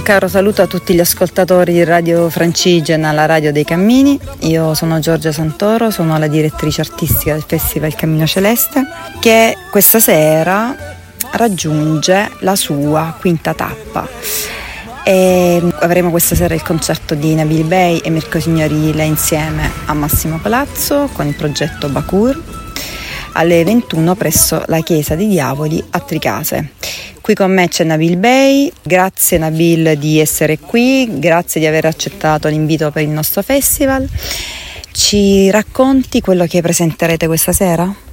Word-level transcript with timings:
Un 0.00 0.06
caro 0.06 0.28
saluto 0.28 0.62
a 0.62 0.66
tutti 0.66 0.94
gli 0.94 0.98
ascoltatori 0.98 1.74
di 1.74 1.84
Radio 1.84 2.30
Francigena, 2.30 3.12
la 3.12 3.26
radio 3.26 3.52
dei 3.52 3.64
cammini. 3.64 4.18
Io 4.40 4.72
sono 4.72 4.98
Giorgia 4.98 5.30
Santoro, 5.30 5.90
sono 5.90 6.18
la 6.18 6.26
direttrice 6.26 6.80
artistica 6.80 7.34
del 7.34 7.44
Festival 7.46 7.94
Cammino 7.94 8.26
Celeste, 8.26 8.82
che 9.20 9.58
questa 9.70 10.00
sera 10.00 10.74
raggiunge 11.32 12.30
la 12.38 12.56
sua 12.56 13.14
quinta 13.20 13.52
tappa. 13.52 14.08
E 15.04 15.62
avremo 15.80 16.08
questa 16.08 16.34
sera 16.34 16.54
il 16.54 16.62
concerto 16.62 17.14
di 17.14 17.34
Nabil 17.34 17.64
Bey 17.64 17.98
e 17.98 18.08
Mirko 18.08 18.40
Signorile 18.40 19.04
insieme 19.04 19.70
a 19.84 19.92
Massimo 19.92 20.38
Palazzo 20.38 21.10
con 21.12 21.26
il 21.26 21.34
progetto 21.34 21.90
Bakur 21.90 22.42
alle 23.32 23.62
21 23.64 24.14
presso 24.14 24.62
la 24.66 24.80
Chiesa 24.80 25.14
dei 25.14 25.28
Diavoli 25.28 25.84
a 25.90 26.00
Tricase. 26.00 26.70
Qui 27.30 27.38
con 27.38 27.52
me 27.52 27.68
c'è 27.68 27.84
Nabil 27.84 28.16
Bey, 28.16 28.72
grazie 28.82 29.38
Nabil 29.38 29.96
di 29.96 30.18
essere 30.18 30.58
qui, 30.58 31.08
grazie 31.20 31.60
di 31.60 31.66
aver 31.68 31.84
accettato 31.84 32.48
l'invito 32.48 32.90
per 32.90 33.04
il 33.04 33.08
nostro 33.08 33.40
festival. 33.42 34.04
Ci 34.90 35.48
racconti 35.48 36.20
quello 36.20 36.44
che 36.46 36.60
presenterete 36.60 37.28
questa 37.28 37.52
sera? 37.52 38.09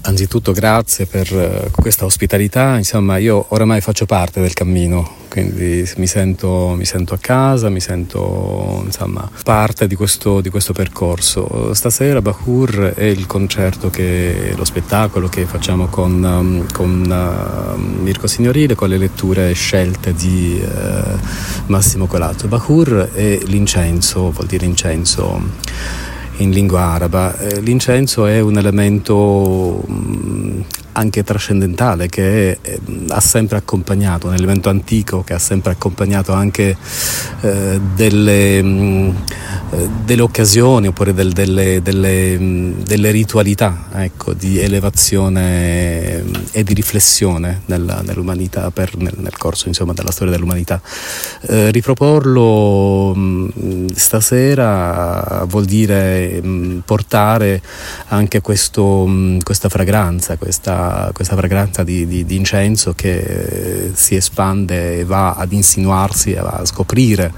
Anzitutto 0.00 0.52
grazie 0.52 1.06
per 1.06 1.30
eh, 1.32 1.70
questa 1.72 2.04
ospitalità, 2.04 2.76
insomma 2.76 3.18
io 3.18 3.46
oramai 3.48 3.80
faccio 3.80 4.06
parte 4.06 4.40
del 4.40 4.52
cammino, 4.52 5.16
quindi 5.28 5.86
mi 5.96 6.06
sento, 6.06 6.74
mi 6.76 6.84
sento 6.84 7.14
a 7.14 7.18
casa, 7.18 7.68
mi 7.68 7.80
sento 7.80 8.82
insomma, 8.84 9.28
parte 9.42 9.86
di 9.86 9.96
questo, 9.96 10.40
di 10.40 10.50
questo, 10.50 10.72
percorso. 10.72 11.74
Stasera 11.74 12.22
Bahur 12.22 12.94
è 12.94 13.04
il 13.04 13.26
concerto, 13.26 13.90
che, 13.90 14.54
lo 14.56 14.64
spettacolo 14.64 15.28
che 15.28 15.44
facciamo 15.46 15.88
con, 15.88 16.22
um, 16.22 16.72
con 16.72 17.76
uh, 17.76 18.02
Mirko 18.02 18.28
Signorile, 18.28 18.76
con 18.76 18.88
le 18.88 18.98
letture 18.98 19.52
scelte 19.52 20.14
di 20.14 20.62
uh, 20.62 21.18
Massimo 21.66 22.06
Colazzo. 22.06 22.46
Bahur 22.46 23.10
è 23.12 23.40
l'incenso, 23.44 24.30
vuol 24.30 24.46
dire 24.46 24.64
incenso 24.64 26.06
in 26.38 26.50
lingua 26.50 26.82
araba. 26.82 27.36
Eh, 27.38 27.60
l'incenso 27.60 28.26
è 28.26 28.40
un 28.40 28.56
elemento 28.58 29.84
mm, 29.90 30.60
anche 30.98 31.22
trascendentale 31.22 32.08
che 32.08 32.58
è, 32.60 32.78
ha 33.08 33.20
sempre 33.20 33.56
accompagnato, 33.56 34.26
un 34.26 34.34
elemento 34.34 34.68
antico 34.68 35.22
che 35.22 35.32
ha 35.32 35.38
sempre 35.38 35.70
accompagnato 35.72 36.32
anche 36.32 36.76
eh, 37.40 37.80
delle, 37.94 38.62
mh, 38.62 38.68
mm, 38.68 39.08
eh, 39.70 39.88
delle, 40.04 40.22
occasioni 40.22 40.88
oppure 40.88 41.14
del, 41.14 41.32
delle, 41.32 41.80
delle, 41.82 42.36
mh, 42.36 42.42
mm, 42.42 42.72
delle, 42.82 43.10
ritualità 43.12 43.86
ecco, 43.94 44.34
di 44.34 44.58
elevazione 44.58 46.24
e 46.50 46.64
di 46.64 46.74
riflessione 46.74 47.62
nella, 47.66 48.02
nell'umanità, 48.04 48.70
per, 48.72 48.96
nel, 48.96 49.14
nel, 49.18 49.36
corso 49.36 49.68
insomma, 49.68 49.92
della 49.92 50.10
storia 50.10 50.32
dell'umanità. 50.32 50.80
Eh, 51.42 51.70
riproporlo 51.70 53.14
mh, 53.14 53.92
stasera 53.94 55.44
vuol 55.46 55.64
dire 55.64 56.42
portare 56.84 57.62
anche 58.08 58.40
questo, 58.40 59.08
questa 59.44 59.68
fragranza, 59.68 60.36
questa 60.36 60.87
questa, 61.12 61.36
fragranza 61.36 61.82
di, 61.82 62.06
di, 62.06 62.24
di, 62.24 62.36
incenso 62.36 62.92
che 62.94 63.90
si 63.92 64.14
espande 64.16 64.98
e 64.98 65.04
va 65.04 65.34
ad 65.34 65.52
insinuarsi 65.52 66.34
a 66.34 66.64
scoprire 66.64 67.32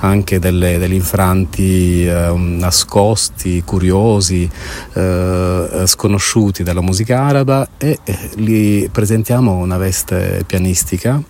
anche 0.00 0.38
delle, 0.38 0.78
degli 0.78 0.94
infranti 0.94 2.06
eh, 2.06 2.32
nascosti, 2.34 3.62
curiosi, 3.64 4.48
eh, 4.94 5.82
sconosciuti 5.84 6.62
della 6.62 6.80
musica 6.80 7.20
araba 7.20 7.68
e 7.78 7.98
eh, 8.04 8.18
li 8.36 8.88
presentiamo 8.90 9.56
una 9.56 9.76
veste 9.76 10.44
pianistica. 10.46 11.22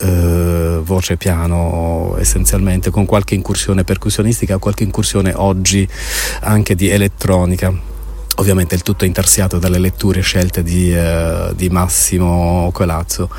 Uh, 0.00 0.82
voce 0.82 1.18
piano 1.18 2.16
essenzialmente 2.18 2.90
con 2.90 3.04
qualche 3.04 3.34
incursione 3.34 3.84
percussionistica, 3.84 4.56
qualche 4.56 4.84
incursione 4.84 5.34
oggi 5.36 5.86
anche 6.40 6.74
di 6.74 6.88
elettronica 6.88 7.92
Ovviamente 8.36 8.74
il 8.74 8.82
tutto 8.82 9.04
intarsiato 9.04 9.60
dalle 9.60 9.78
letture 9.78 10.20
scelte 10.20 10.64
di, 10.64 10.92
uh, 10.92 11.54
di 11.54 11.68
Massimo 11.68 12.68
Colazzo. 12.72 13.30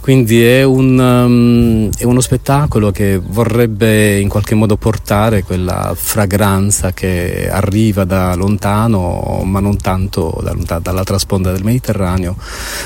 Quindi 0.00 0.44
è, 0.44 0.62
un, 0.62 0.96
um, 0.96 1.90
è, 1.98 2.04
uno 2.04 2.20
spettacolo 2.20 2.92
che 2.92 3.20
vorrebbe 3.20 4.20
in 4.20 4.28
qualche 4.28 4.54
modo 4.54 4.76
portare 4.76 5.42
quella 5.42 5.92
fragranza 5.96 6.92
che 6.92 7.48
arriva 7.50 8.04
da 8.04 8.36
lontano, 8.36 9.42
ma 9.44 9.58
non 9.58 9.78
tanto 9.78 10.38
da 10.40 10.52
lontano, 10.52 10.80
dall'altra 10.80 11.18
sponda 11.18 11.50
del 11.50 11.64
Mediterraneo, 11.64 12.36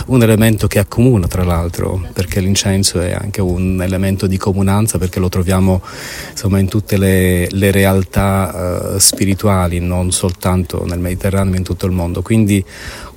un 0.06 0.22
elemento 0.22 0.66
che 0.66 0.78
accomuna 0.78 1.26
tra 1.26 1.44
l'altro, 1.44 2.02
perché 2.14 2.40
l'incenso 2.40 3.00
è 3.00 3.12
anche 3.12 3.42
un 3.42 3.82
elemento 3.82 4.26
di 4.26 4.38
comunanza, 4.38 4.96
perché 4.96 5.20
lo 5.20 5.28
troviamo 5.28 5.82
insomma, 6.30 6.58
in 6.58 6.68
tutte 6.68 6.96
le, 6.96 7.48
le 7.50 7.70
realtà 7.70 8.92
uh, 8.94 8.98
spirituali, 8.98 9.78
non 9.78 10.10
soltanto 10.10 10.86
nel 10.86 11.00
Mediterraneo 11.00 11.48
in 11.56 11.62
tutto 11.62 11.86
il 11.86 11.92
mondo. 11.92 12.22
Quindi 12.22 12.64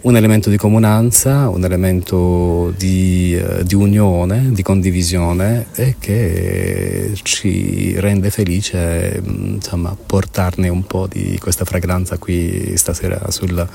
un 0.01 0.15
elemento 0.15 0.49
di 0.49 0.57
comunanza, 0.57 1.49
un 1.49 1.63
elemento 1.63 2.73
di, 2.77 3.35
eh, 3.35 3.63
di 3.63 3.75
unione, 3.75 4.51
di 4.51 4.61
condivisione 4.61 5.67
e 5.75 5.95
che 5.99 7.11
ci 7.21 7.99
rende 7.99 8.29
felice 8.29 9.21
insomma, 9.25 9.95
portarne 9.95 10.69
un 10.69 10.83
po' 10.83 11.07
di 11.07 11.37
questa 11.39 11.65
fragranza 11.65 12.17
qui 12.17 12.73
stasera 12.75 13.31
sul, 13.31 13.67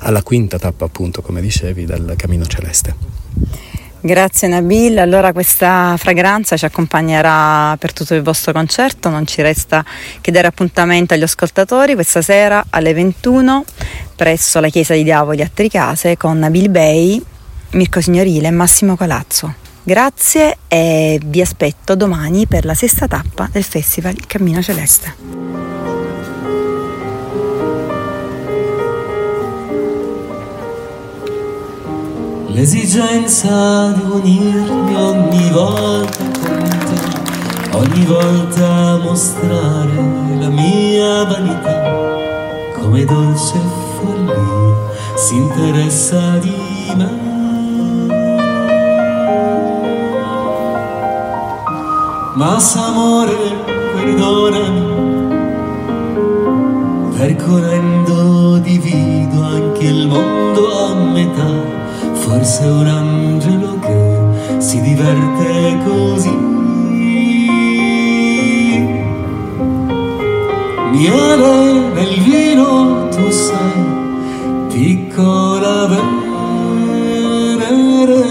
alla 0.00 0.22
quinta 0.22 0.58
tappa 0.58 0.84
appunto 0.84 1.22
come 1.22 1.40
dicevi 1.40 1.84
del 1.84 2.14
Cammino 2.16 2.46
Celeste. 2.46 2.94
Grazie 4.00 4.46
Nabil, 4.46 4.96
allora 4.98 5.32
questa 5.32 5.96
fragranza 5.98 6.56
ci 6.56 6.64
accompagnerà 6.64 7.76
per 7.78 7.92
tutto 7.92 8.14
il 8.14 8.22
vostro 8.22 8.52
concerto, 8.52 9.08
non 9.08 9.26
ci 9.26 9.42
resta 9.42 9.84
che 10.20 10.30
dare 10.30 10.46
appuntamento 10.46 11.14
agli 11.14 11.24
ascoltatori 11.24 11.94
questa 11.94 12.22
sera 12.22 12.64
alle 12.70 12.94
21 12.94 13.64
presso 14.14 14.60
la 14.60 14.68
Chiesa 14.68 14.94
di 14.94 15.02
Diavoli 15.02 15.42
a 15.42 15.50
Tricase 15.52 16.16
con 16.16 16.38
Nabil 16.38 16.70
Bey, 16.70 17.20
Mirko 17.70 18.00
Signorile 18.00 18.46
e 18.46 18.52
Massimo 18.52 18.96
Colazzo. 18.96 19.52
Grazie 19.82 20.58
e 20.68 21.20
vi 21.24 21.40
aspetto 21.40 21.96
domani 21.96 22.46
per 22.46 22.64
la 22.64 22.74
sesta 22.74 23.08
tappa 23.08 23.48
del 23.50 23.64
Festival 23.64 24.14
Cammino 24.26 24.62
Celeste. 24.62 25.87
L'esigenza 32.58 33.92
di 33.92 34.02
unirmi 34.02 34.96
ogni 34.96 35.50
volta 35.52 36.24
con 36.24 36.68
te, 36.88 37.76
ogni 37.76 38.04
volta 38.04 38.96
mostrare 38.96 39.94
la 40.40 40.48
mia 40.48 41.22
vanità, 41.22 42.72
come 42.76 43.04
dolce 43.04 43.60
follia 43.94 44.74
si 45.14 45.36
interessa 45.36 46.38
di 46.38 46.56
me. 46.96 47.26
Ma 52.34 52.58
s'amore, 52.58 53.36
perdonami, 53.94 54.77
forse 62.48 62.64
un 62.64 62.86
angelo 62.86 63.78
che 63.78 64.56
si 64.56 64.80
diverte 64.80 65.76
così. 65.84 66.34
Miele 70.92 71.90
nel 71.92 72.20
vino 72.22 73.08
tu 73.10 73.30
sei, 73.30 73.84
piccola 74.68 75.86
venere, 77.26 78.24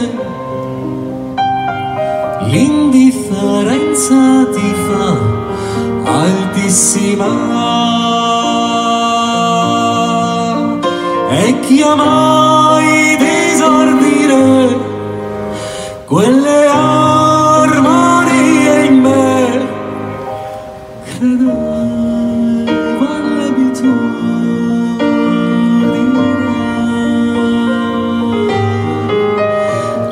l'indifferenza 2.49 4.47
ti 4.51 4.73
fa 4.87 5.15
altissima. 6.23 7.29
E 11.29 11.59
chiamai 11.59 12.66
quelle 16.07 16.67
armonie 16.67 18.05
in 18.85 19.01
me 19.01 19.35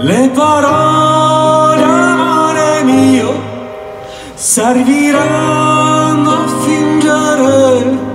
le 0.01 0.29
parole 0.33 1.81
amore 1.81 2.83
mio 2.83 3.33
serviranno 4.33 6.29
a 6.29 6.47
fingere 6.65 8.14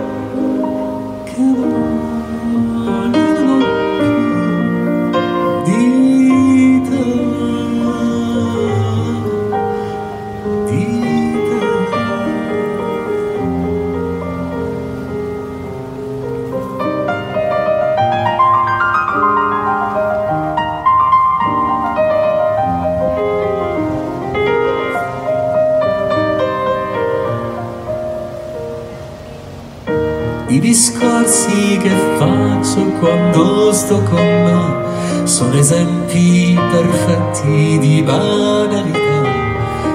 discorsi 30.60 31.78
che 31.78 31.90
faccio 32.18 32.84
quando 33.00 33.72
sto 33.72 34.00
con 34.02 34.20
me 34.20 35.26
sono 35.26 35.54
esempi 35.54 36.58
perfetti 36.70 37.78
di 37.78 38.02
banalità. 38.02 38.98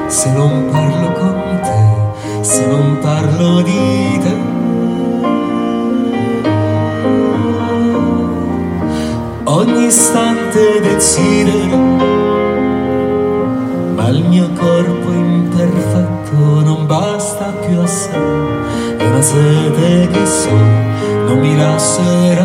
Se 0.08 0.32
non 0.32 0.68
parlo 0.72 1.12
con 1.14 1.60
te, 1.62 2.44
se 2.44 2.66
non 2.68 2.98
parlo 3.00 3.62
di 3.62 4.20
te. 4.22 4.54
Ogni 9.44 9.86
istante 9.86 10.82
decidere, 10.82 11.85
non 21.56 21.76
mi 22.20 22.45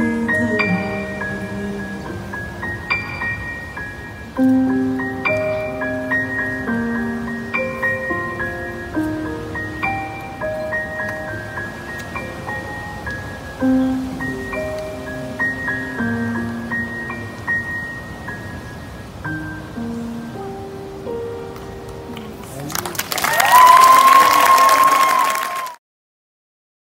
Mm-hmm. 13.61 14.10